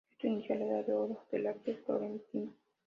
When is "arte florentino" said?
1.45-2.51